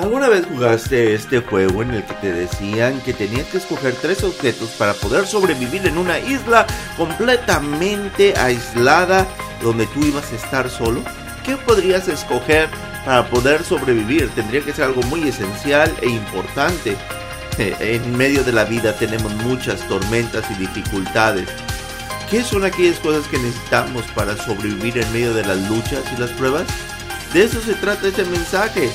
[0.00, 4.24] ¿Alguna vez jugaste este juego en el que te decían que tenías que escoger tres
[4.24, 6.66] objetos para poder sobrevivir en una isla
[6.96, 9.26] completamente aislada
[9.60, 11.02] donde tú ibas a estar solo?
[11.44, 12.70] ¿Qué podrías escoger
[13.04, 14.30] para poder sobrevivir?
[14.30, 16.96] Tendría que ser algo muy esencial e importante.
[17.58, 21.46] En medio de la vida tenemos muchas tormentas y dificultades.
[22.30, 26.30] ¿Qué son aquellas cosas que necesitamos para sobrevivir en medio de las luchas y las
[26.30, 26.66] pruebas?
[27.34, 28.90] De eso se trata este mensaje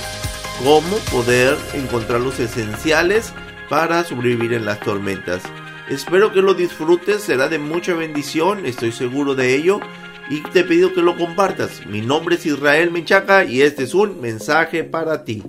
[0.64, 3.34] cómo poder encontrar los esenciales
[3.70, 5.44] para sobrevivir en las tormentas.
[5.90, 9.80] Espero que lo disfrutes, será de mucha bendición, estoy seguro de ello.
[10.27, 11.86] Y te pido que lo compartas.
[11.86, 15.44] Mi nombre es Israel Menchaca y este es un mensaje para ti.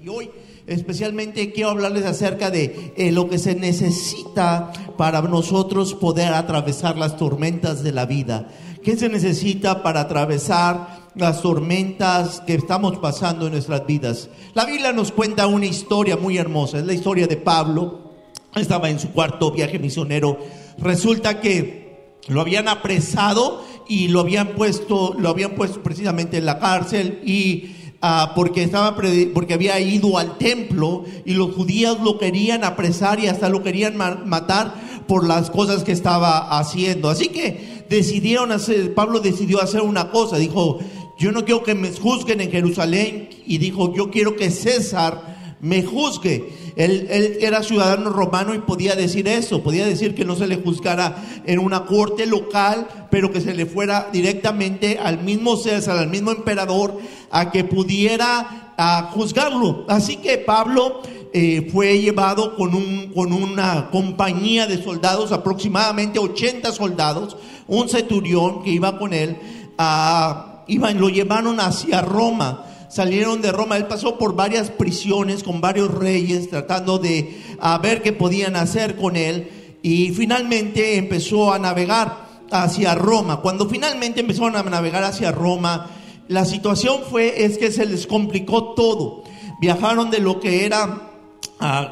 [0.00, 0.30] Y hoy
[0.68, 7.16] especialmente quiero hablarles acerca de eh, lo que se necesita para nosotros poder atravesar las
[7.16, 8.46] tormentas de la vida.
[8.84, 14.28] ¿Qué se necesita para atravesar las tormentas que estamos pasando en nuestras vidas.
[14.54, 18.10] La Biblia nos cuenta una historia muy hermosa, es la historia de Pablo.
[18.54, 20.38] Estaba en su cuarto viaje misionero.
[20.78, 26.58] Resulta que lo habían apresado y lo habían puesto, lo habían puesto precisamente en la
[26.58, 27.70] cárcel y
[28.02, 28.96] ah, porque estaba
[29.34, 33.96] porque había ido al templo y los judíos lo querían apresar y hasta lo querían
[33.96, 34.74] matar
[35.06, 37.08] por las cosas que estaba haciendo.
[37.08, 40.78] Así que decidieron hacer, Pablo decidió hacer una cosa, dijo,
[41.20, 45.82] yo no quiero que me juzguen en Jerusalén y dijo, yo quiero que César me
[45.82, 46.48] juzgue.
[46.76, 51.22] Él, era ciudadano romano y podía decir eso, podía decir que no se le juzgara
[51.44, 56.30] en una corte local, pero que se le fuera directamente al mismo César, al mismo
[56.30, 56.98] emperador,
[57.30, 59.84] a que pudiera a juzgarlo.
[59.88, 61.02] Así que Pablo
[61.34, 67.36] eh, fue llevado con, un, con una compañía de soldados, aproximadamente 80 soldados,
[67.68, 69.36] un centurión que iba con él
[69.76, 72.64] a iban, lo llevaron hacia Roma.
[72.88, 73.76] Salieron de Roma.
[73.76, 78.96] Él pasó por varias prisiones con varios reyes tratando de a ver qué podían hacer
[78.96, 79.78] con él.
[79.82, 83.40] Y finalmente empezó a navegar hacia Roma.
[83.40, 85.90] Cuando finalmente empezaron a navegar hacia Roma,
[86.28, 89.24] la situación fue es que se les complicó todo.
[89.60, 91.10] Viajaron de lo que era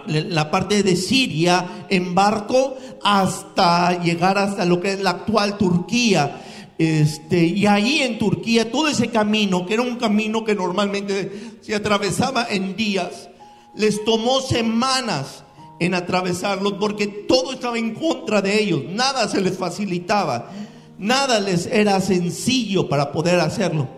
[0.06, 6.42] la parte de Siria en barco hasta llegar hasta lo que es la actual Turquía.
[6.78, 11.74] Este, y ahí en Turquía, todo ese camino, que era un camino que normalmente se
[11.74, 13.28] atravesaba en días,
[13.74, 15.42] les tomó semanas
[15.80, 20.52] en atravesarlos porque todo estaba en contra de ellos, nada se les facilitaba,
[20.98, 23.88] nada les era sencillo para poder hacerlo.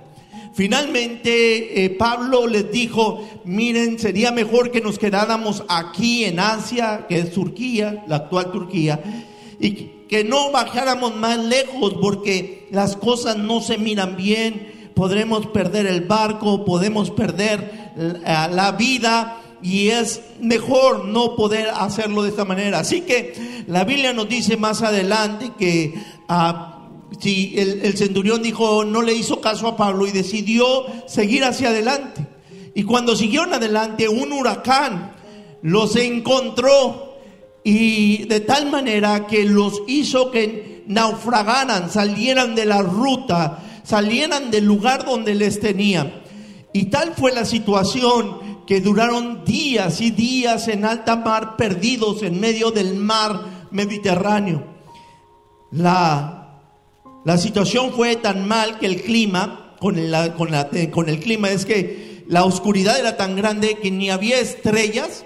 [0.54, 7.18] Finalmente eh, Pablo les dijo, miren, sería mejor que nos quedáramos aquí en Asia, que
[7.18, 9.00] es Turquía, la actual Turquía,
[9.60, 15.86] y que no bajáramos más lejos porque las cosas no se miran bien, podremos perder
[15.86, 17.92] el barco, podemos perder
[18.24, 22.80] la vida y es mejor no poder hacerlo de esta manera.
[22.80, 25.94] Así que la Biblia nos dice más adelante que
[26.28, 26.88] ah,
[27.20, 31.68] si el, el centurión dijo, no le hizo caso a Pablo y decidió seguir hacia
[31.68, 32.26] adelante.
[32.74, 35.12] Y cuando siguieron adelante, un huracán
[35.62, 37.09] los encontró
[37.62, 44.64] y de tal manera que los hizo que naufragaran, salieran de la ruta, salieran del
[44.64, 46.22] lugar donde les tenían.
[46.72, 52.40] Y tal fue la situación que duraron días y días en alta mar perdidos en
[52.40, 54.64] medio del mar Mediterráneo.
[55.72, 56.60] La,
[57.24, 60.50] la situación fue tan mal que el clima, con el, con,
[60.90, 65.24] con el clima es que la oscuridad era tan grande que ni había estrellas,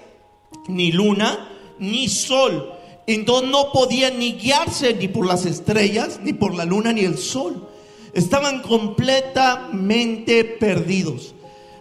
[0.66, 2.72] ni luna, ni sol.
[3.06, 7.18] Entonces no podían ni guiarse ni por las estrellas, ni por la luna, ni el
[7.18, 7.68] sol.
[8.14, 11.34] Estaban completamente perdidos.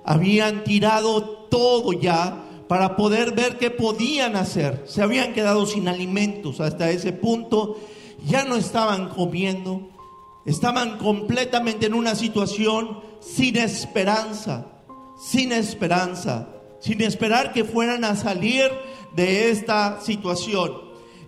[0.04, 4.84] Habían tirado todo ya para poder ver qué podían hacer.
[4.88, 7.78] Se habían quedado sin alimentos hasta ese punto.
[8.26, 9.90] Ya no estaban comiendo.
[10.46, 14.66] Estaban completamente en una situación sin esperanza.
[15.18, 16.53] Sin esperanza.
[16.84, 18.70] Sin esperar que fueran a salir
[19.16, 20.74] de esta situación.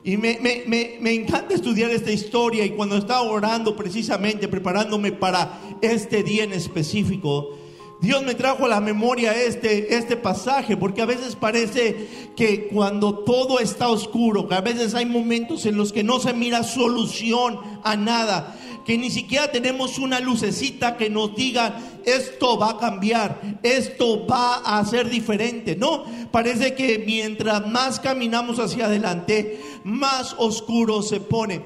[0.03, 6.43] Y me, encanta estudiar esta historia y cuando estaba orando precisamente, preparándome para este día
[6.43, 7.57] en específico,
[8.01, 13.19] Dios me trajo a la memoria este, este pasaje, porque a veces parece que cuando
[13.19, 17.57] todo está oscuro, que a veces hay momentos en los que no se mira solución
[17.83, 23.59] a nada, que ni siquiera tenemos una lucecita que nos diga, esto va a cambiar,
[23.63, 25.75] esto va a ser diferente.
[25.75, 31.63] No, parece que mientras más caminamos hacia adelante, más oscuro se pone.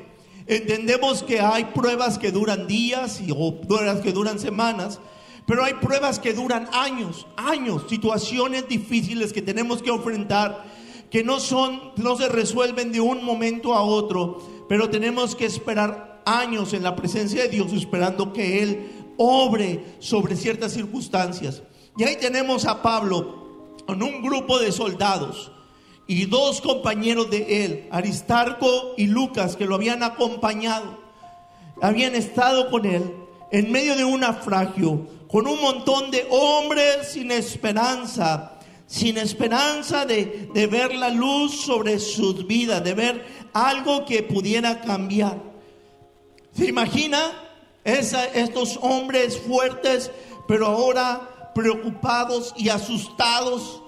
[0.48, 5.00] Entendemos que hay pruebas que duran días y, o pruebas que duran semanas,
[5.46, 10.64] Pero hay pruebas que duran años, años, situaciones difíciles que tenemos que enfrentar,
[11.10, 16.22] que no son, no se resuelven de un momento a otro, pero tenemos que esperar
[16.26, 21.62] años en la presencia de Dios esperando que Él obre sobre ciertas circunstancias.
[21.98, 25.52] Y ahí tenemos a Pablo con un grupo de soldados
[26.08, 30.98] y dos compañeros de él, Aristarco y Lucas, que lo habían acompañado,
[31.82, 33.14] habían estado con él
[33.52, 38.58] en medio de un naufragio, con un montón de hombres sin esperanza,
[38.88, 44.80] sin esperanza de, de ver la luz sobre sus vidas, de ver algo que pudiera
[44.80, 45.38] cambiar.
[46.54, 47.49] ¿Se imagina
[47.98, 50.12] Estos hombres fuertes,
[50.48, 53.82] pero ahora preocupados y asustados?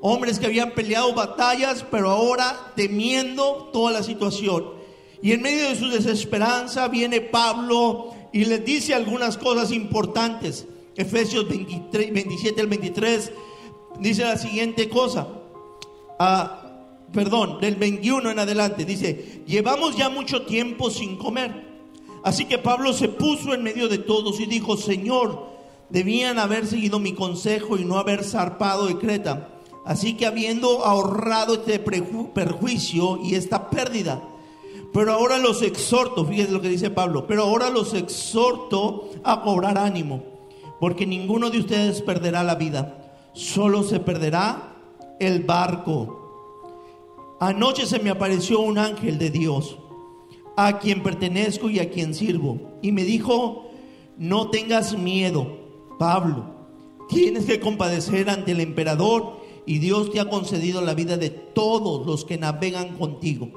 [0.00, 4.78] Hombres que habían peleado batallas, pero ahora temiendo toda la situación.
[5.20, 10.66] Y en medio de su desesperanza viene Pablo y les dice algunas cosas importantes.
[10.96, 13.32] Efesios 23, 27 al 23
[13.98, 15.26] dice la siguiente cosa.
[16.18, 16.62] Ah,
[17.12, 18.84] perdón, del 21 en adelante.
[18.84, 21.67] Dice, llevamos ya mucho tiempo sin comer.
[22.24, 25.46] Así que Pablo se puso en medio de todos y dijo, Señor,
[25.90, 29.48] debían haber seguido mi consejo y no haber zarpado de Creta.
[29.84, 34.22] Así que habiendo ahorrado este perjuicio y esta pérdida,
[34.92, 39.78] pero ahora los exhorto, fíjense lo que dice Pablo, pero ahora los exhorto a cobrar
[39.78, 40.22] ánimo,
[40.80, 44.74] porque ninguno de ustedes perderá la vida, solo se perderá
[45.20, 47.36] el barco.
[47.40, 49.78] Anoche se me apareció un ángel de Dios,
[50.60, 53.70] a quien pertenezco y a quien sirvo, y me dijo,
[54.16, 55.56] no tengas miedo,
[56.00, 56.52] Pablo,
[57.08, 62.04] tienes que compadecer ante el emperador y Dios te ha concedido la vida de todos
[62.04, 63.50] los que navegan contigo.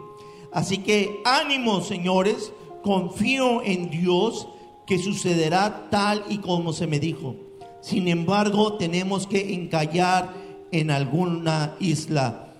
[0.53, 2.53] Así que ánimo, señores,
[2.83, 4.47] confío en Dios
[4.85, 7.35] que sucederá tal y como se me dijo.
[7.81, 10.35] Sin embargo, tenemos que encallar
[10.71, 12.53] en alguna isla.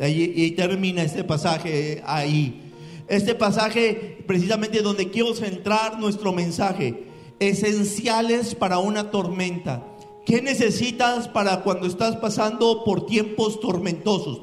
[0.00, 2.63] Ahí- Y termina este pasaje ahí.
[3.08, 7.08] Este pasaje precisamente donde quiero centrar nuestro mensaje.
[7.38, 9.84] Esenciales para una tormenta.
[10.24, 14.40] ¿Qué necesitas para cuando estás pasando por tiempos tormentosos?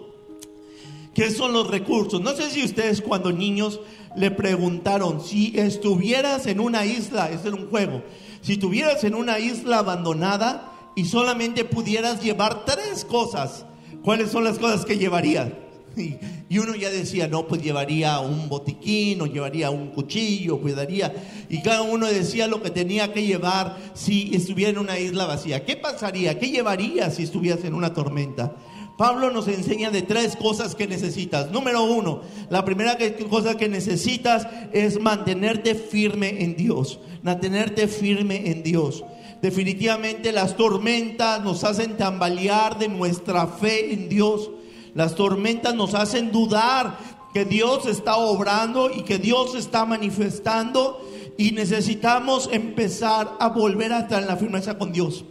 [1.15, 2.21] ¿Qué son los recursos?
[2.21, 3.79] No sé si ustedes cuando niños
[4.15, 8.03] le preguntaron si estuvieras en una isla, este era un juego,
[8.41, 13.65] si estuvieras en una isla abandonada y solamente pudieras llevar tres cosas,
[14.03, 15.49] ¿cuáles son las cosas que llevarías?
[15.97, 16.15] Y,
[16.49, 21.13] y uno ya decía, no, pues llevaría un botiquín, o llevaría un cuchillo, pues daría,
[21.49, 25.65] y cada uno decía lo que tenía que llevar si estuviera en una isla vacía.
[25.65, 26.39] ¿Qué pasaría?
[26.39, 28.55] ¿Qué llevarías si estuvieras en una tormenta?
[28.97, 31.49] Pablo nos enseña de tres cosas que necesitas.
[31.51, 32.97] Número uno, la primera
[33.29, 36.99] cosa que necesitas es mantenerte firme en Dios.
[37.23, 39.03] Mantenerte firme en Dios.
[39.41, 44.51] Definitivamente las tormentas nos hacen tambalear de nuestra fe en Dios.
[44.93, 46.97] Las tormentas nos hacen dudar
[47.33, 51.01] que Dios está obrando y que Dios está manifestando
[51.38, 55.23] y necesitamos empezar a volver a estar en la firmeza con Dios.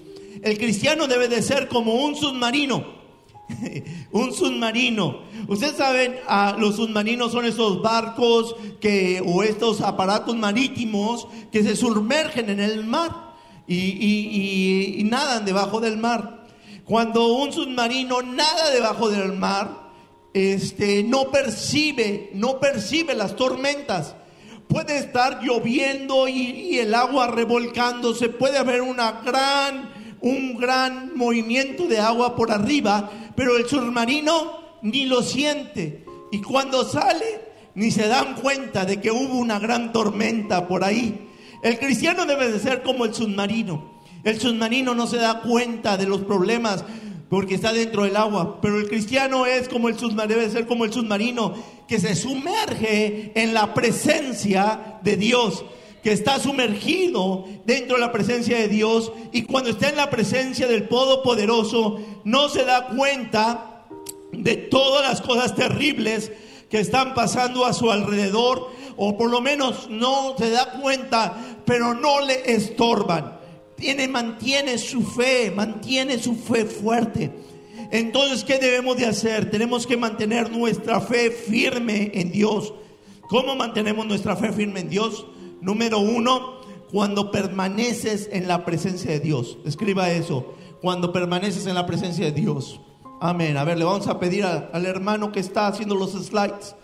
[0.43, 3.01] El cristiano debe de ser como un submarino
[4.13, 5.21] un submarino.
[5.49, 11.77] Ustedes saben, ah, los submarinos son esos barcos que, o estos aparatos marítimos que se
[11.77, 13.35] sumergen en el mar
[13.67, 16.40] y, nadan debajo del mar.
[16.91, 19.93] Cuando un submarino nada debajo del mar,
[20.35, 24.17] este, no percibe, no percibe las tormentas.
[24.67, 32.01] Puede estar lloviendo y, el agua revolcándose, puede haber una gran, un gran movimiento de
[32.01, 36.05] agua por arriba, pero el submarino ni lo siente.
[36.33, 41.29] Y cuando sale, ni se dan cuenta de que hubo una gran tormenta por ahí.
[41.63, 44.00] El cristiano debe de ser como el submarino.
[44.25, 46.85] El submarino no se da cuenta de los problemas
[47.29, 50.85] porque está dentro del agua, pero el cristiano es como el submarino, debe ser como
[50.85, 51.55] el submarino
[51.87, 55.65] que se sumerge en la presencia de Dios,
[56.03, 60.67] que está sumergido dentro de la presencia de Dios y cuando está en la presencia
[60.67, 63.87] del Todopoderoso no se da cuenta
[64.33, 66.33] de todas las cosas terribles
[66.69, 71.95] que están pasando a su alrededor, o por lo menos no se da cuenta, pero
[71.95, 73.40] no le estorban.
[73.81, 77.33] Tiene, mantiene su fe, mantiene su fe fuerte.
[77.91, 79.51] Entonces, ¿qué debemos de hacer?
[79.51, 82.75] Tenemos que mantener nuestra fe firme en Dios.
[83.29, 85.27] ¿Cómo mantenemos nuestra fe firme en Dios?
[85.63, 86.61] Número uno,
[86.93, 89.57] cuando permaneces en la presencia de Dios.
[89.65, 90.55] Escriba eso.
[90.83, 92.81] Cuando permaneces en la presencia de Dios.
[93.21, 93.57] Amén.
[93.57, 96.77] A ver, le vamos a pedir al hermano que está haciendo los slides.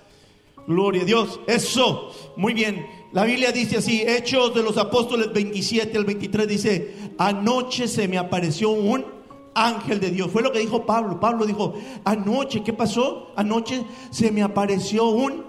[0.67, 1.41] Gloria a Dios.
[1.47, 2.11] Eso.
[2.37, 2.87] Muy bien.
[3.16, 8.18] La Biblia dice así, Hechos de los Apóstoles 27 al 23 dice, anoche se me
[8.18, 9.06] apareció un
[9.54, 10.30] ángel de Dios.
[10.30, 11.18] Fue lo que dijo Pablo.
[11.18, 11.73] Pablo dijo,
[12.04, 13.32] anoche, ¿qué pasó?
[13.35, 15.44] Anoche se me apareció un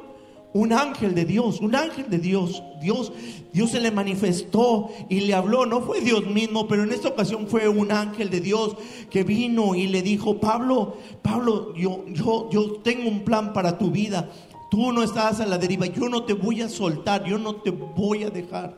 [0.53, 2.63] un ángel de Dios, un ángel de Dios.
[2.81, 3.11] Dios,
[3.53, 5.65] Dios se le manifestó y le habló.
[5.65, 8.75] No fue Dios mismo, pero en esta ocasión fue un ángel de Dios
[9.11, 13.91] que vino y le dijo, Pablo, Pablo, yo, yo, yo tengo un plan para tu
[13.91, 14.29] vida.
[14.69, 15.85] Tú no estás a la deriva.
[15.85, 17.23] Yo no te voy a soltar.
[17.23, 18.77] Yo no te voy a dejar.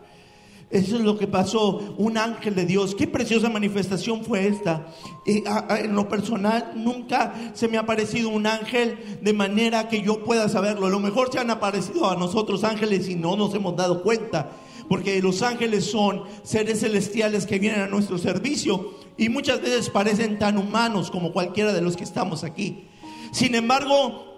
[0.70, 2.94] Eso es lo que pasó, un ángel de Dios.
[2.94, 4.86] Qué preciosa manifestación fue esta.
[5.26, 10.48] en lo personal, nunca se me ha aparecido un ángel de manera que yo pueda
[10.48, 10.86] saberlo.
[10.86, 14.52] A lo mejor se han aparecido a nosotros ángeles y no nos hemos dado cuenta.
[14.88, 20.38] Porque los ángeles son seres celestiales que vienen a nuestro servicio y muchas veces parecen
[20.38, 22.88] tan humanos como cualquiera de los que estamos aquí.
[23.32, 24.29] Sin embargo,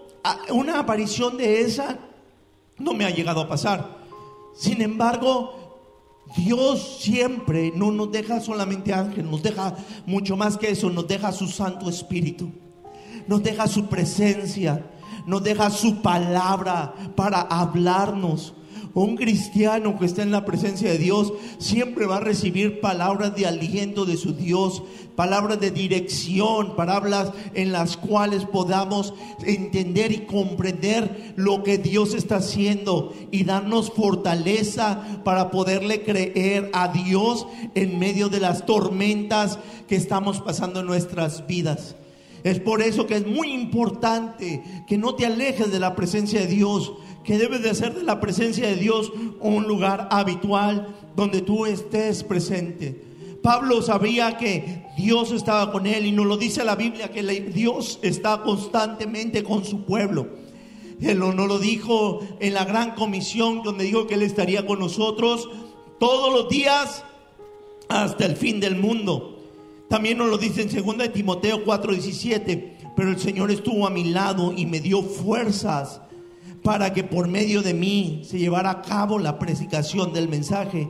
[0.50, 1.98] una aparición de esa
[2.78, 4.02] no me ha llegado a pasar.
[4.54, 5.62] Sin embargo,
[6.36, 9.76] Dios siempre no nos deja solamente ángel, nos deja
[10.06, 12.50] mucho más que eso, nos deja su Santo Espíritu,
[13.26, 14.84] nos deja su presencia,
[15.26, 18.54] nos deja su palabra para hablarnos,
[18.94, 23.46] un cristiano que está en la presencia de Dios siempre va a recibir palabras de
[23.46, 24.82] aliento de su Dios,
[25.16, 32.36] palabras de dirección, palabras en las cuales podamos entender y comprender lo que Dios está
[32.36, 39.58] haciendo y darnos fortaleza para poderle creer a Dios en medio de las tormentas
[39.88, 41.96] que estamos pasando en nuestras vidas.
[42.44, 46.48] Es por eso que es muy importante que no te alejes de la presencia de
[46.48, 46.92] Dios,
[47.24, 52.24] que debes de hacer de la presencia de Dios un lugar habitual donde tú estés
[52.24, 53.12] presente.
[53.42, 57.98] Pablo sabía que Dios estaba con él y nos lo dice la Biblia que Dios
[58.02, 60.28] está constantemente con su pueblo.
[61.00, 65.48] Él nos lo dijo en la gran comisión donde dijo que Él estaría con nosotros
[65.98, 67.04] todos los días
[67.88, 69.38] hasta el fin del mundo.
[69.88, 74.54] También nos lo dice en 2 Timoteo 4:17, pero el Señor estuvo a mi lado
[74.56, 76.00] y me dio fuerzas
[76.62, 80.88] para que por medio de mí se llevara a cabo la predicación del mensaje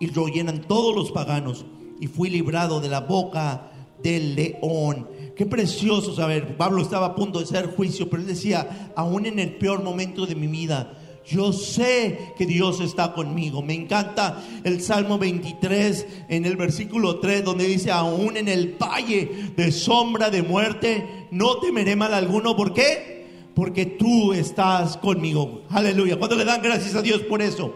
[0.00, 1.64] y lo llenan todos los paganos
[2.00, 3.70] y fui librado de la boca
[4.02, 5.08] del león.
[5.36, 6.56] Qué precioso saber.
[6.56, 10.26] Pablo estaba a punto de ser juicio, pero él decía, aún en el peor momento
[10.26, 13.62] de mi vida, yo sé que Dios está conmigo.
[13.62, 19.52] Me encanta el Salmo 23 en el versículo 3 donde dice, aún en el valle
[19.56, 22.56] de sombra de muerte, no temeré mal alguno.
[22.56, 23.21] ¿Por qué?
[23.54, 25.62] Porque tú estás conmigo.
[25.70, 26.18] Aleluya.
[26.18, 27.74] ¿Cuánto le dan gracias a Dios por eso?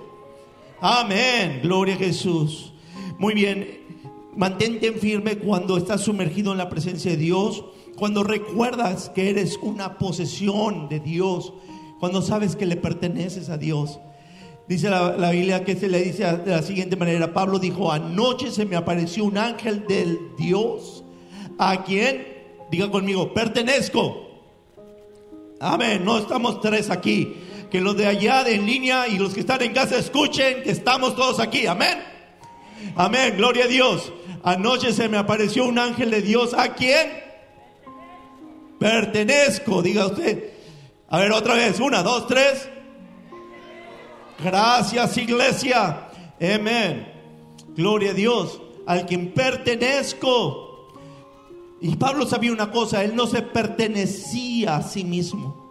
[0.80, 1.60] Amén.
[1.62, 2.72] Gloria a Jesús.
[3.18, 3.80] Muy bien.
[4.34, 7.64] Mantente en firme cuando estás sumergido en la presencia de Dios.
[7.96, 11.52] Cuando recuerdas que eres una posesión de Dios.
[12.00, 13.98] Cuando sabes que le perteneces a Dios.
[14.68, 17.32] Dice la, Biblia que se le dice de la siguiente manera.
[17.32, 21.04] Pablo dijo, anoche se me apareció un ángel del Dios.
[21.58, 22.34] ¿A quien,
[22.70, 24.25] Diga conmigo, pertenezco.
[25.60, 26.04] Amén.
[26.04, 27.36] No estamos tres aquí.
[27.70, 30.70] Que los de allá de en línea y los que están en casa escuchen que
[30.70, 31.66] estamos todos aquí.
[31.66, 32.02] Amén.
[32.94, 33.34] Amén.
[33.36, 34.12] Gloria a Dios.
[34.42, 36.54] Anoche se me apareció un ángel de Dios.
[36.54, 37.24] ¿A quién?
[38.78, 39.82] Pertenezco.
[39.82, 40.50] Diga usted.
[41.08, 41.80] A ver, otra vez.
[41.80, 42.68] Una, dos, tres.
[44.42, 46.08] Gracias, iglesia.
[46.40, 47.12] Amén.
[47.74, 48.60] Gloria a Dios.
[48.86, 50.65] Al quien pertenezco.
[51.80, 55.66] Y Pablo sabía una cosa, él no se pertenecía a sí mismo.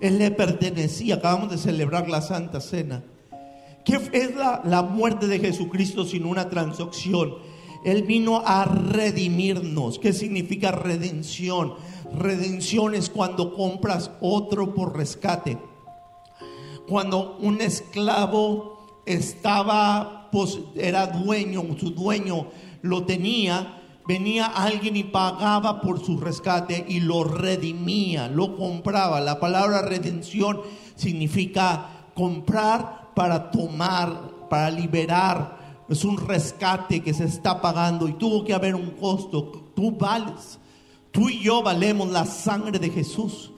[0.00, 1.16] Él le pertenecía.
[1.16, 3.04] Acabamos de celebrar la Santa Cena.
[3.84, 7.34] ¿Qué es la, la muerte de Jesucristo sin una transacción?
[7.84, 9.98] Él vino a redimirnos.
[9.98, 11.74] ¿Qué significa redención?
[12.12, 15.58] Redención es cuando compras otro por rescate.
[16.86, 22.48] Cuando un esclavo estaba, pues, era dueño, su dueño
[22.82, 29.20] lo tenía, venía alguien y pagaba por su rescate y lo redimía, lo compraba.
[29.20, 30.60] La palabra redención
[30.96, 35.58] significa comprar para tomar, para liberar.
[35.88, 39.70] Es un rescate que se está pagando y tuvo que haber un costo.
[39.74, 40.58] Tú vales.
[41.10, 43.52] Tú y yo valemos la sangre de Jesús.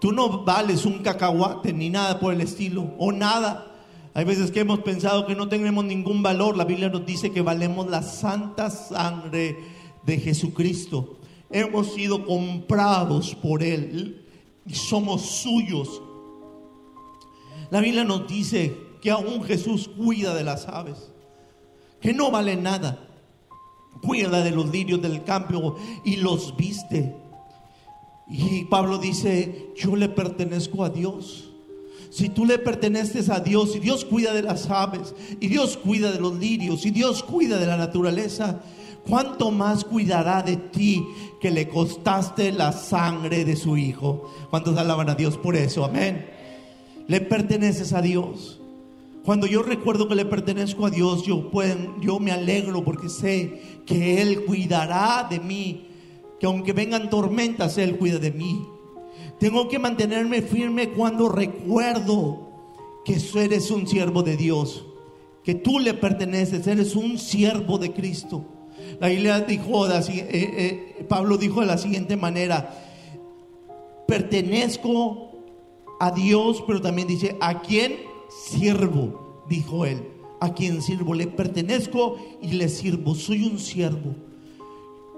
[0.00, 3.71] Tú no vales un cacahuate ni nada por el estilo o nada.
[4.14, 6.56] Hay veces que hemos pensado que no tenemos ningún valor.
[6.56, 9.56] La Biblia nos dice que valemos la santa sangre
[10.04, 11.18] de Jesucristo.
[11.50, 14.26] Hemos sido comprados por Él
[14.66, 16.02] y somos suyos.
[17.70, 21.10] La Biblia nos dice que aún Jesús cuida de las aves,
[22.00, 23.08] que no vale nada.
[24.02, 27.14] Cuida de los lirios del campo y los viste.
[28.28, 31.51] Y Pablo dice, yo le pertenezco a Dios.
[32.12, 36.12] Si tú le perteneces a Dios y Dios cuida de las aves y Dios cuida
[36.12, 38.60] de los lirios y Dios cuida de la naturaleza,
[39.08, 41.02] ¿cuánto más cuidará de ti
[41.40, 44.30] que le costaste la sangre de su Hijo?
[44.50, 45.86] ¿Cuántos alaban a Dios por eso?
[45.86, 46.26] Amén.
[47.08, 48.60] Le perteneces a Dios.
[49.24, 51.50] Cuando yo recuerdo que le pertenezco a Dios, yo,
[52.02, 55.86] yo me alegro porque sé que Él cuidará de mí,
[56.38, 58.66] que aunque vengan tormentas, Él cuida de mí.
[59.42, 62.48] Tengo que mantenerme firme cuando recuerdo
[63.04, 64.84] que eres un siervo de Dios,
[65.42, 68.44] que tú le perteneces, eres un siervo de Cristo.
[69.00, 72.72] La Biblia dijo, eh, eh, Pablo dijo de la siguiente manera,
[74.06, 75.32] pertenezco
[75.98, 77.96] a Dios, pero también dice, ¿a quién?
[78.28, 80.04] siervo, dijo él,
[80.38, 84.14] a quien sirvo, le pertenezco y le sirvo, soy un siervo.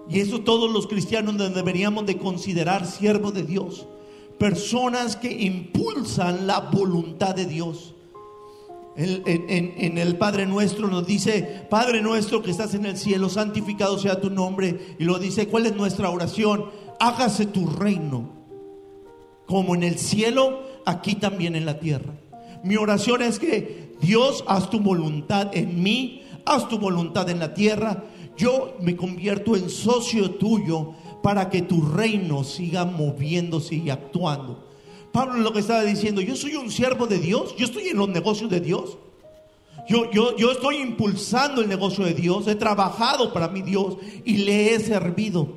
[0.09, 3.87] Y eso todos los cristianos deberíamos de considerar siervos de Dios,
[4.39, 7.95] personas que impulsan la voluntad de Dios.
[8.97, 14.21] En, el Padre Nuestro nos dice, Padre nuestro que estás en el cielo, santificado sea
[14.21, 14.97] tu nombre.
[14.99, 16.67] Y lo dice, ¿cuál es nuestra oración?
[17.01, 18.31] Hágase tu reino,
[19.47, 22.15] como en el cielo, aquí también en la tierra.
[22.63, 27.53] Mi oración es que Dios, haz tu voluntad en mí, haz tu voluntad en la
[27.53, 28.05] tierra.
[28.37, 34.63] Yo me convierto en socio tuyo para que tu reino siga moviéndose y actuando.
[35.11, 38.11] Pablo lo que estaba diciendo, yo soy un siervo de Dios, yo estoy en los
[38.11, 38.99] negocios de Dios.
[39.89, 44.37] Yo, yo, yo estoy impulsando el negocio de Dios, he trabajado para mi Dios y
[44.37, 45.49] le he servido.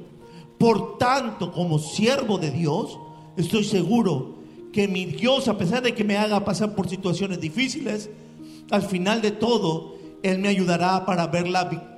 [0.57, 2.97] Por tanto, como siervo de Dios,
[3.36, 4.36] estoy seguro
[4.71, 8.09] que mi Dios, a pesar de que me haga pasar por situaciones difíciles,
[8.71, 11.96] al final de todo, Él me ayudará para ver la victoria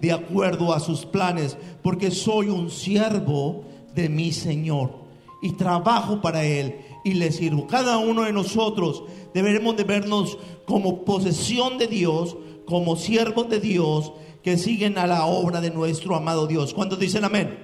[0.00, 5.04] de acuerdo a sus planes, porque soy un siervo de mi Señor
[5.42, 7.66] y trabajo para Él y le sirvo.
[7.66, 14.12] Cada uno de nosotros deberemos de vernos como posesión de Dios, como siervos de Dios
[14.42, 16.74] que siguen a la obra de nuestro amado Dios.
[16.74, 17.58] ¿Cuántos dicen amén?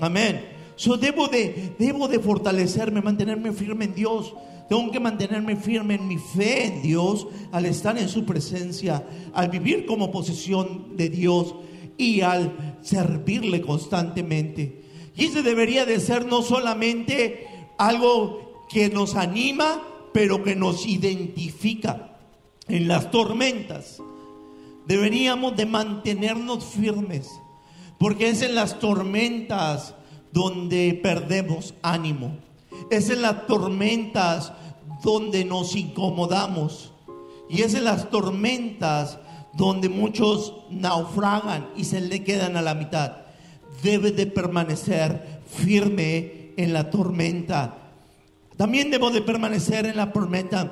[0.00, 0.55] Amén.
[0.76, 4.34] Yo debo de, debo de fortalecerme, mantenerme firme en Dios.
[4.68, 9.48] Tengo que mantenerme firme en mi fe en Dios al estar en su presencia, al
[9.48, 11.54] vivir como posesión de Dios
[11.96, 14.82] y al servirle constantemente.
[15.16, 17.46] Y ese debería de ser no solamente
[17.78, 22.18] algo que nos anima, pero que nos identifica
[22.68, 24.02] en las tormentas.
[24.86, 27.30] Deberíamos de mantenernos firmes,
[27.98, 29.94] porque es en las tormentas
[30.36, 32.36] donde perdemos ánimo.
[32.90, 34.52] Es en las tormentas
[35.02, 36.92] donde nos incomodamos.
[37.48, 39.18] Y es en las tormentas
[39.54, 43.12] donde muchos naufragan y se le quedan a la mitad.
[43.82, 47.78] Debe de permanecer firme en la tormenta.
[48.58, 50.70] También debo de permanecer en la tormenta.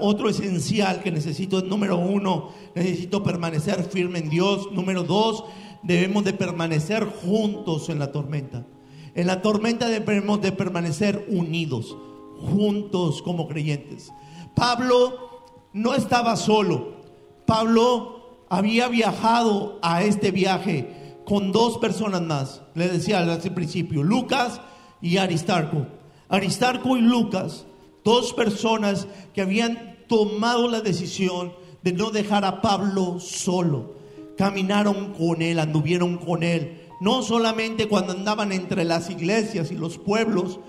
[0.00, 4.70] Otro esencial que necesito, número uno, necesito permanecer firme en Dios.
[4.72, 5.44] Número dos,
[5.82, 8.66] debemos de permanecer juntos en la tormenta.
[9.14, 11.96] En la tormenta debemos de permanecer unidos,
[12.38, 14.10] juntos como creyentes.
[14.54, 17.00] Pablo no estaba solo.
[17.46, 22.62] Pablo había viajado a este viaje con dos personas más.
[22.74, 24.60] Le decía al principio, Lucas
[25.00, 25.86] y Aristarco.
[26.28, 27.66] Aristarco y Lucas,
[28.04, 33.94] dos personas que habían tomado la decisión de no dejar a Pablo solo.
[34.36, 39.98] Caminaron con él, anduvieron con él no solamente cuando andaban entre las iglesias y los
[39.98, 40.60] pueblos,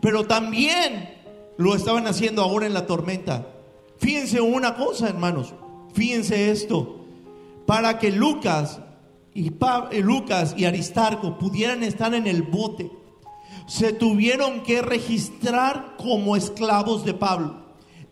[0.00, 1.18] pero también
[1.58, 3.46] lo estaban haciendo ahora en la tormenta.
[3.98, 5.52] Fíjense una cosa, hermanos,
[5.92, 7.04] fíjense esto,
[7.66, 8.80] para que Lucas
[9.34, 12.90] y, eh, Lucas y Aristarco pudieran estar en el bote,
[13.66, 17.56] se tuvieron que registrar como esclavos de Pablo.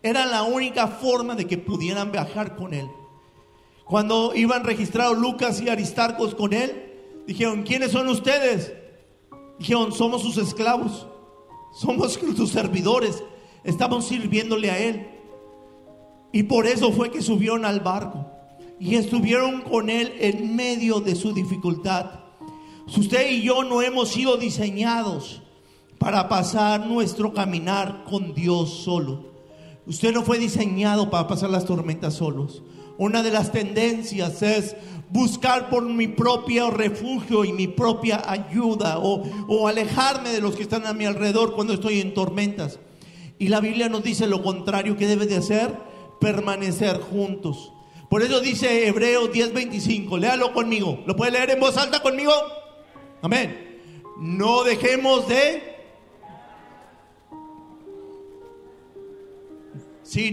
[0.02, 2.86] Era la única forma de que pudieran viajar con él.
[3.84, 6.87] Cuando iban registrados Lucas y Aristarcos con él,
[7.28, 8.72] Dijeron, ¿quiénes son ustedes?
[9.58, 11.06] Dijeron, somos sus esclavos,
[11.78, 13.22] somos sus servidores,
[13.64, 15.08] estamos sirviéndole a Él.
[16.32, 18.26] Y por eso fue que subieron al barco
[18.80, 22.20] y estuvieron con Él en medio de su dificultad.
[22.96, 25.42] Usted y yo no hemos sido diseñados
[25.98, 29.34] para pasar nuestro caminar con Dios solo.
[29.86, 32.62] Usted no fue diseñado para pasar las tormentas solos.
[32.98, 34.76] Una de las tendencias es
[35.10, 40.86] buscar por mi propio refugio y mi propia ayuda o, alejarme de los que están
[40.86, 42.80] a mi alrededor cuando estoy en tormentas.
[43.38, 45.74] Y la Biblia nos dice lo contrario que debe de hacer,
[46.20, 47.72] permanecer juntos.
[48.10, 51.02] Por eso dice Hebreos 10:25, léalo conmigo.
[51.06, 52.32] ¿Lo puede leer en voz alta conmigo?
[53.22, 53.80] Amén.
[54.18, 55.76] No dejemos de
[60.02, 60.32] Si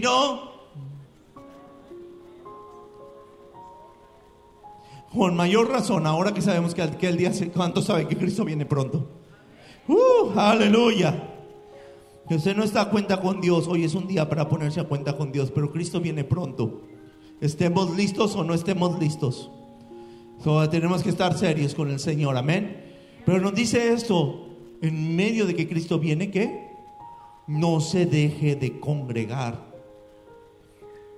[5.16, 9.08] con mayor razón, ahora que sabemos que aquel día, ¿cuántos saben que Cristo viene pronto?
[9.88, 10.38] ¡Uh!
[10.38, 11.32] ¡Aleluya!
[12.28, 15.16] Usted no está a cuenta con Dios, hoy es un día para ponerse a cuenta
[15.16, 16.82] con Dios, pero Cristo viene pronto.
[17.40, 19.50] Estemos listos o no estemos listos.
[20.70, 22.84] tenemos que estar serios con el Señor, amén.
[23.24, 24.48] Pero nos dice esto,
[24.82, 26.68] en medio de que Cristo viene, que
[27.46, 29.64] no se deje de congregar.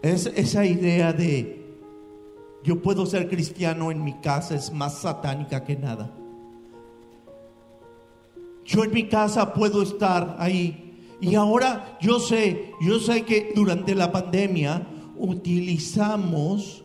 [0.02, 1.67] Es esa idea de
[2.68, 6.10] yo puedo ser cristiano en mi casa es más satánica que nada.
[8.66, 13.94] Yo en mi casa puedo estar ahí y ahora yo sé, yo sé que durante
[13.94, 16.84] la pandemia utilizamos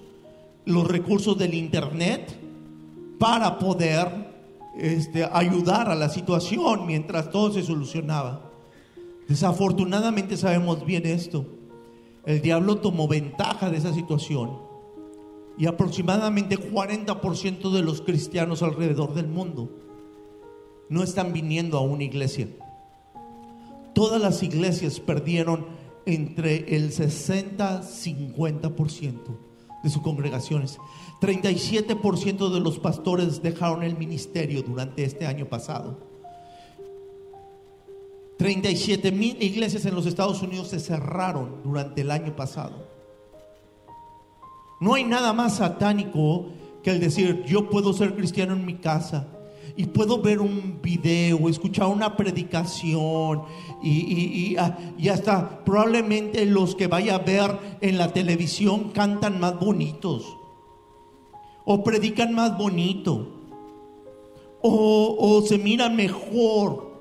[0.64, 2.34] los recursos del Internet
[3.20, 4.08] para poder
[4.78, 8.50] este, ayudar a la situación mientras todo se solucionaba.
[9.28, 11.46] Desafortunadamente sabemos bien esto.
[12.26, 14.72] El diablo tomó ventaja de esa situación
[15.58, 19.70] y aproximadamente 40% de los cristianos alrededor del mundo
[20.90, 22.48] no están viniendo a una iglesia.
[23.94, 25.66] Todas las iglesias perdieron
[26.06, 29.38] entre el 60-50%
[29.84, 30.78] de sus congregaciones.
[31.22, 36.12] 37% de los pastores dejaron el ministerio durante este año pasado.
[38.38, 42.93] 37 mil iglesias en los Estados Unidos se cerraron durante el año pasado.
[44.84, 46.48] No hay nada más satánico
[46.84, 49.30] que el decir, yo puedo ser cristiano en mi casa,
[49.78, 53.44] y puedo ver un video, escuchar una predicación
[53.82, 59.58] y, ah, y, hasta probablemente los que vaya a ver en la televisión cantan más
[59.58, 60.38] bonitos
[61.64, 63.30] o predican más bonito
[64.62, 66.92] o, o se miran mejor.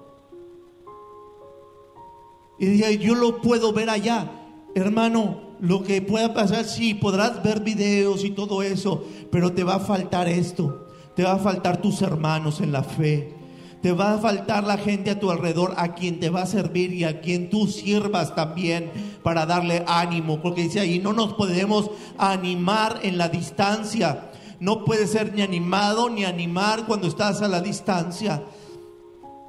[2.61, 4.31] Y yo lo puedo ver allá.
[4.77, 9.77] Hermano, lo que pueda pasar, sí, podrás ver videos y todo eso, pero te va
[9.77, 10.83] a faltar esto
[11.15, 13.35] te va a faltar tus hermanos en la fe.
[13.83, 16.93] Te va a faltar la gente a tu alrededor a quien te va a servir
[16.93, 18.91] y a quien tú sirvas también
[19.25, 20.41] para darle ánimo.
[20.41, 24.31] Porque dice ahí, no nos podemos animar en la distancia.
[24.61, 28.45] No puedes ser ni animado ni animar cuando estás a la distancia.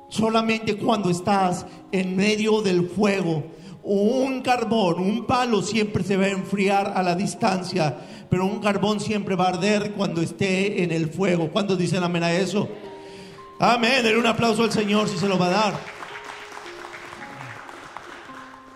[0.09, 3.43] Solamente cuando estás en medio del fuego.
[3.83, 7.97] Un carbón, un palo siempre se va a enfriar a la distancia
[8.33, 11.51] pero un carbón siempre va a arder cuando esté en el fuego.
[11.51, 12.67] ¿Cuántos dicen amén a eso?
[13.59, 15.73] Amén, denle un aplauso al Señor si se lo va a dar.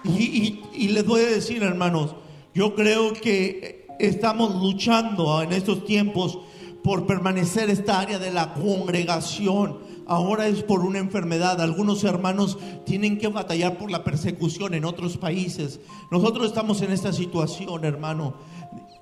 [0.03, 2.13] Y, y les voy a decir, hermanos,
[2.53, 6.37] yo creo que estamos luchando en estos tiempos
[6.83, 9.79] por permanecer esta área de la congregación.
[10.07, 11.59] Ahora es por una enfermedad.
[11.59, 15.81] Algunos hermanos tienen que batallar por la persecución en otros países.
[16.09, 18.35] Nosotros estamos en esta situación, hermano.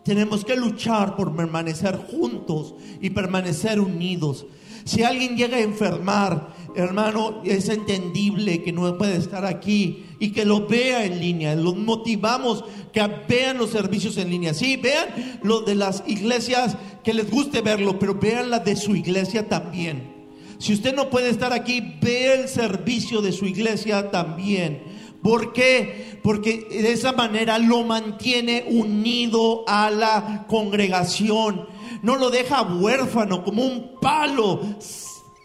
[0.03, 4.47] Tenemos que luchar por permanecer juntos y permanecer unidos.
[4.83, 10.45] Si alguien llega a enfermar, hermano, es entendible que no puede estar aquí y que
[10.45, 11.55] lo vea en línea.
[11.55, 14.55] Los motivamos que vean los servicios en línea.
[14.55, 18.95] Sí, vean lo de las iglesias que les guste verlo, pero vean la de su
[18.95, 20.14] iglesia también.
[20.57, 24.83] Si usted no puede estar aquí, vea el servicio de su iglesia también.
[25.21, 26.19] ¿Por qué?
[26.21, 31.67] Porque de esa manera lo mantiene unido a la congregación.
[32.03, 34.61] No lo deja huérfano como un palo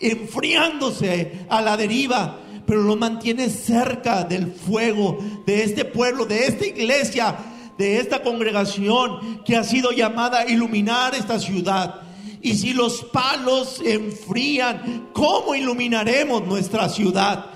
[0.01, 6.67] enfriándose a la deriva, pero lo mantiene cerca del fuego de este pueblo, de esta
[6.67, 7.37] iglesia,
[7.79, 12.03] de esta congregación que ha sido llamada a iluminar esta ciudad.
[12.43, 17.47] Y si los palos se enfrían, ¿cómo iluminaremos nuestra ciudad?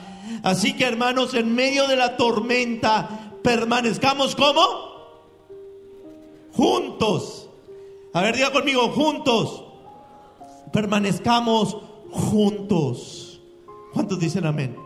[0.43, 4.61] Así que hermanos, en medio de la tormenta, permanezcamos como
[6.53, 7.49] juntos.
[8.13, 9.65] A ver, diga conmigo, juntos.
[10.73, 11.79] Permanezcamos
[12.11, 13.41] juntos.
[13.93, 14.77] ¿Cuántos dicen amén?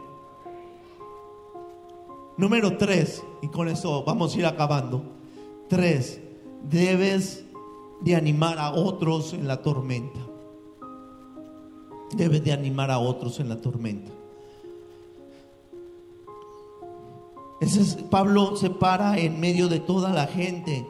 [2.36, 5.02] Número tres, y con eso vamos a ir acabando.
[5.68, 6.20] Tres,
[6.62, 7.44] debes
[8.00, 10.20] de animar a otros en la tormenta.
[12.16, 14.12] Debes de animar a otros en la tormenta.
[18.10, 20.86] Pablo se para en medio de toda la gente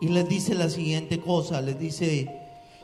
[0.00, 2.28] y les dice la siguiente cosa, les dice,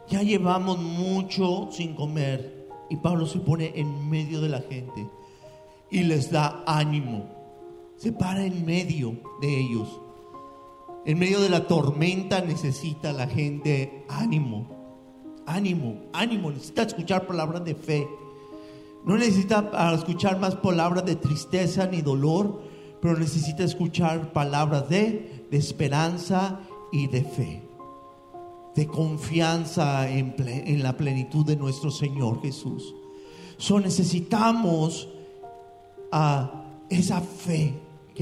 [0.08, 2.68] ya llevamos mucho sin comer.
[2.88, 5.06] Y Pablo se pone en medio de la gente
[5.90, 7.24] y les da ánimo.
[7.96, 10.00] Se para en medio de ellos.
[11.06, 14.68] En medio de la tormenta necesita la gente ánimo.
[15.46, 16.50] Ánimo, ánimo.
[16.50, 18.06] Necesita escuchar palabras de fe.
[19.04, 22.60] No necesita escuchar más palabras de tristeza ni dolor
[23.00, 26.60] pero necesita escuchar palabras de, de esperanza
[26.92, 27.62] y de fe,
[28.74, 32.94] de confianza en, en la plenitud de nuestro Señor Jesús.
[33.56, 35.08] So necesitamos
[36.12, 37.74] a esa fe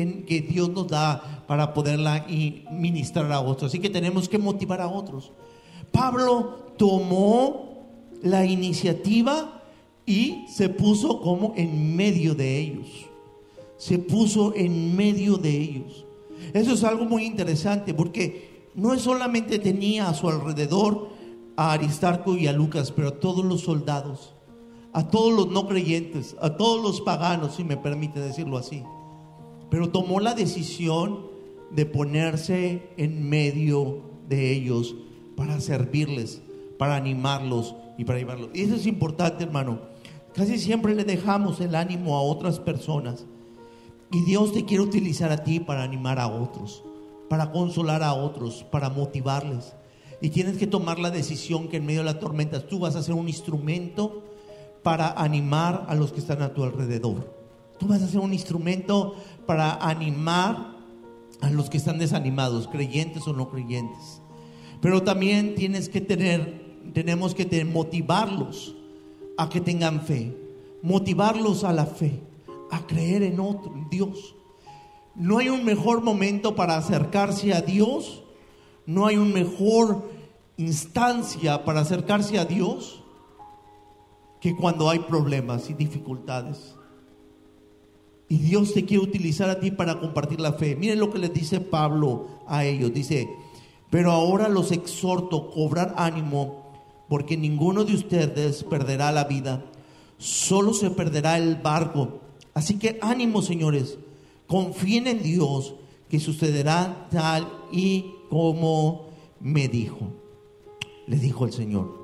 [0.07, 2.27] que, Dios nos da para poderla
[2.71, 3.71] ministrar a otros.
[3.71, 5.33] Así que tenemos que motivar a otros.
[5.91, 7.87] Pablo tomó
[8.23, 9.63] la iniciativa
[10.07, 12.87] y se puso como en medio de ellos.
[13.77, 16.05] Se puso en medio de ellos.
[16.53, 21.09] Eso es algo muy interesante porque no solamente tenía a su alrededor
[21.57, 24.35] a Aristarco y a Lucas, pero a todos los soldados,
[24.93, 28.85] a todos los no creyentes, a todos los paganos, si me permite decirlo así.
[29.71, 31.27] Pero tomó la decisión
[31.71, 34.97] de ponerse en medio de ellos
[35.37, 36.41] para servirles,
[36.79, 38.51] para animarlos y para llevarlos.
[38.55, 39.81] Y eso es importante, hermano.
[40.35, 43.27] Casi siempre le dejamos el ánimo a otras personas.
[44.11, 46.83] Y Dios te quiere utilizar a ti para animar a otros,
[47.29, 49.75] para consolar a otros, para motivarles.
[50.21, 53.03] Y tienes que tomar la decisión que en medio de la tormenta tú vas a
[53.03, 54.25] ser un instrumento
[54.83, 57.37] para animar a los que están a tu alrededor.
[57.79, 59.15] Tú vas a ser un instrumento
[59.49, 60.77] para animar
[61.41, 64.21] a los que están desanimados, creyentes o no creyentes.
[64.83, 68.77] Pero también tienes que tener, tenemos que motivarlos
[69.39, 70.37] a que tengan fe,
[70.83, 72.21] motivarlos a la fe,
[72.71, 74.35] a creer en otro, en Dios.
[75.15, 78.23] No hay un mejor momento para acercarse a Dios,
[78.85, 80.11] no hay un mejor
[80.59, 83.03] instancia para acercarse a Dios
[84.43, 86.78] que cuando hay problemas y dificultades.
[88.29, 90.77] Y Dios te quiere utilizar a ti para compartir la fe.
[90.77, 92.93] Miren lo que les dice Pablo a ellos.
[92.93, 93.29] Dice,
[93.91, 96.69] pero ahora los exhorto cobrar ánimo
[97.09, 99.65] porque ninguno de ustedes perderá la vida,
[100.19, 102.21] solo se perderá el barco.
[102.53, 103.99] Así que ánimo, señores,
[104.47, 105.75] confíen en Dios
[106.11, 109.07] que sucederá tal y como
[109.41, 110.13] me dijo.
[111.07, 111.97] Le dijo el Señor.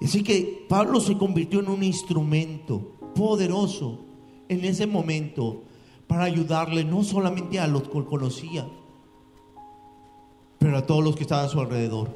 [0.00, 4.04] Así que Pablo se convirtió en un instrumento poderoso
[4.48, 5.62] en ese momento
[6.06, 8.66] para ayudarle no solamente a los que conocía,
[10.58, 12.08] pero a todos los que estaban a su alrededor.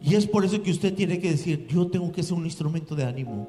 [0.00, 2.96] Y es por eso que usted tiene que decir, yo tengo que ser un instrumento
[2.96, 3.48] de ánimo.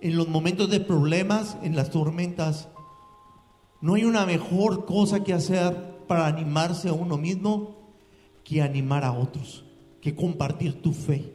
[0.00, 2.68] En los momentos de problemas, en las tormentas,
[3.80, 7.82] no hay una mejor cosa que hacer para animarse a uno mismo
[8.44, 9.64] que animar a otros,
[10.00, 11.32] que compartir tu fe.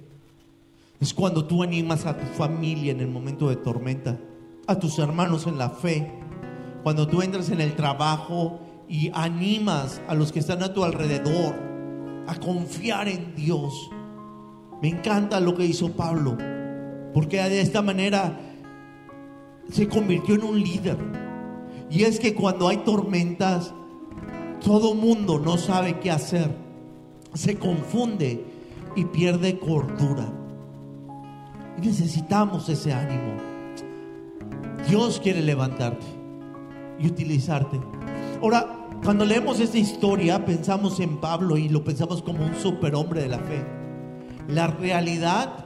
[0.99, 4.17] Es cuando tú animas a tu familia en el momento de tormenta,
[4.67, 6.11] a tus hermanos en la fe,
[6.83, 11.55] cuando tú entras en el trabajo y animas a los que están a tu alrededor
[12.27, 13.89] a confiar en Dios.
[14.81, 16.37] Me encanta lo que hizo Pablo,
[17.13, 18.39] porque de esta manera
[19.71, 20.97] se convirtió en un líder.
[21.89, 23.73] Y es que cuando hay tormentas,
[24.63, 26.53] todo mundo no sabe qué hacer,
[27.33, 28.45] se confunde
[28.95, 30.27] y pierde cordura.
[31.81, 33.56] Y necesitamos ese ánimo.
[34.87, 36.05] Dios quiere levantarte
[36.99, 37.79] y utilizarte.
[38.41, 43.27] Ahora, cuando leemos esta historia, pensamos en Pablo y lo pensamos como un superhombre de
[43.27, 43.65] la fe.
[44.47, 45.65] La realidad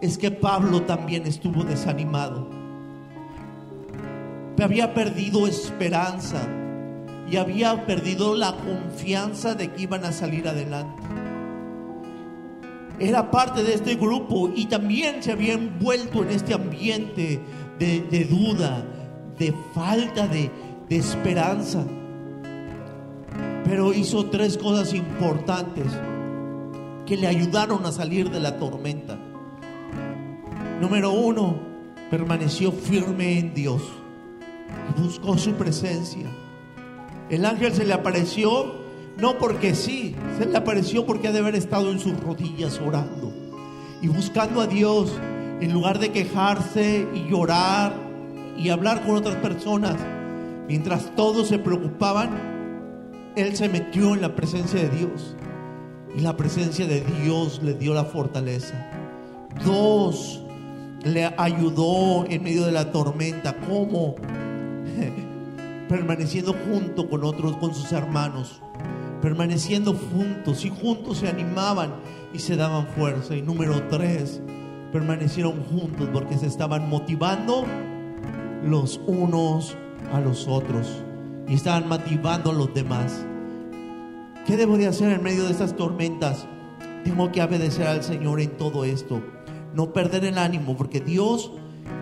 [0.00, 2.48] es que Pablo también estuvo desanimado.
[4.62, 6.46] Había perdido esperanza
[7.30, 11.02] y había perdido la confianza de que iban a salir adelante.
[13.00, 17.40] Era parte de este grupo y también se había envuelto en este ambiente
[17.78, 18.84] de, duda,
[19.38, 20.50] de falta de,
[20.86, 21.82] de esperanza.
[23.64, 25.86] Pero hizo tres cosas importantes
[27.06, 29.18] que le ayudaron a salir de la tormenta.
[30.78, 31.58] Número uno,
[32.10, 33.80] permaneció firme en Dios
[34.90, 36.26] y buscó su presencia.
[37.30, 38.79] El ángel se le apareció
[39.20, 43.32] no porque sí, se le apareció porque ha de haber estado en sus rodillas orando
[44.00, 45.12] y buscando a Dios
[45.60, 47.92] en lugar de quejarse y llorar
[48.56, 49.96] y hablar con otras personas.
[50.68, 55.36] Mientras todos se preocupaban, él se metió en la presencia de Dios
[56.16, 58.90] y la presencia de Dios le dio la fortaleza.
[59.64, 60.42] Dos,
[61.04, 63.54] le ayudó en medio de la tormenta.
[63.68, 64.16] ¿Cómo?
[65.88, 68.62] Permaneciendo junto con otros, con sus hermanos.
[69.22, 71.94] Permaneciendo juntos y juntos se animaban
[72.32, 73.36] y se daban fuerza.
[73.36, 74.40] Y número tres,
[74.92, 77.64] permanecieron juntos porque se estaban motivando
[78.64, 79.76] los unos
[80.12, 81.02] a los otros
[81.48, 83.26] y estaban motivando a los demás.
[84.46, 86.46] ¿Qué debo de hacer en medio de estas tormentas?
[87.04, 89.22] Tengo que obedecer al Señor en todo esto.
[89.74, 91.52] No perder el ánimo porque Dios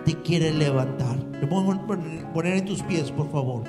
[0.05, 1.17] te quiere levantar.
[1.39, 1.85] Te puedo
[2.33, 3.63] poner en tus pies, por favor.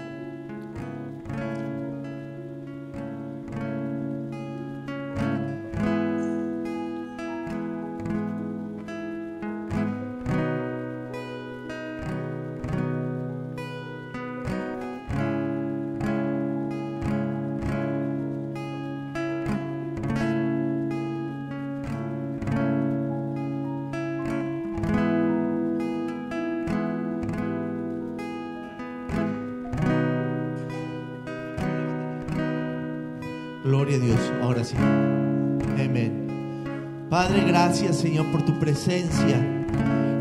[37.70, 39.64] Gracias Señor por tu presencia.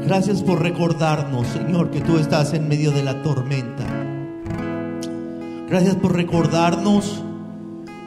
[0.05, 3.85] Gracias por recordarnos, Señor, que tú estás en medio de la tormenta.
[5.67, 7.23] Gracias por recordarnos,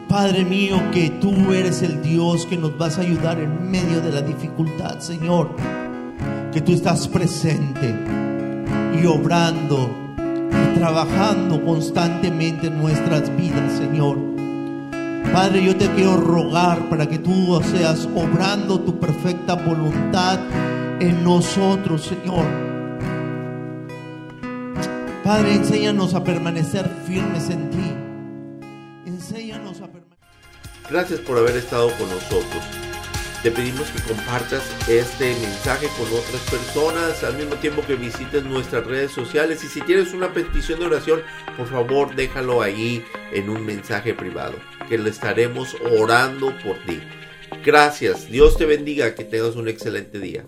[0.09, 4.12] Padre mío, que tú eres el Dios que nos vas a ayudar en medio de
[4.12, 5.57] la dificultad, Señor.
[6.52, 7.96] Que tú estás presente
[9.02, 9.90] y obrando
[10.50, 14.18] y trabajando constantemente en nuestras vidas, Señor.
[15.30, 20.38] Padre, yo te quiero rogar para que tú seas obrando tu perfecta voluntad
[21.00, 22.44] en nosotros, Señor.
[25.24, 27.92] Padre, enséñanos a permanecer firmes en ti.
[29.06, 30.18] Enséñanos a permanecer.
[30.90, 32.91] Gracias por haber estado con nosotros.
[33.42, 38.87] Te pedimos que compartas este mensaje con otras personas al mismo tiempo que visites nuestras
[38.87, 41.22] redes sociales y si tienes una petición de oración,
[41.57, 44.55] por favor déjalo ahí en un mensaje privado,
[44.88, 47.00] que le estaremos orando por ti.
[47.64, 50.46] Gracias, Dios te bendiga, que tengas un excelente día.